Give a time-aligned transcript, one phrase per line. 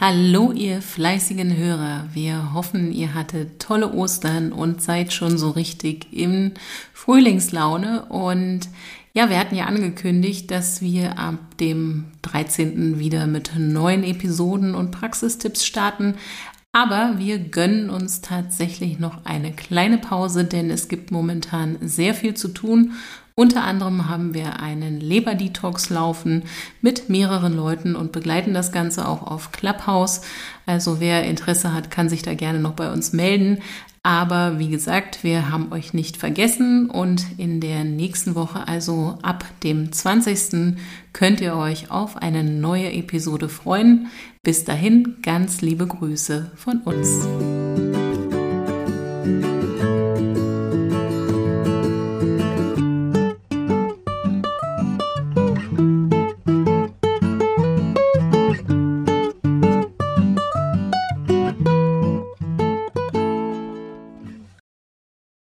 [0.00, 2.06] Hallo, ihr fleißigen Hörer.
[2.12, 6.52] Wir hoffen, ihr hattet tolle Ostern und seid schon so richtig in
[6.92, 8.04] Frühlingslaune.
[8.04, 8.60] Und
[9.12, 13.00] ja, wir hatten ja angekündigt, dass wir ab dem 13.
[13.00, 16.14] wieder mit neuen Episoden und Praxistipps starten.
[16.70, 22.34] Aber wir gönnen uns tatsächlich noch eine kleine Pause, denn es gibt momentan sehr viel
[22.34, 22.92] zu tun
[23.38, 26.42] unter anderem haben wir einen Leberdetox laufen
[26.82, 30.22] mit mehreren Leuten und begleiten das Ganze auch auf Clubhouse.
[30.66, 33.58] Also wer Interesse hat, kann sich da gerne noch bei uns melden.
[34.02, 39.44] Aber wie gesagt, wir haben euch nicht vergessen und in der nächsten Woche, also ab
[39.62, 40.76] dem 20.
[41.12, 44.08] könnt ihr euch auf eine neue Episode freuen.
[44.42, 47.28] Bis dahin ganz liebe Grüße von uns.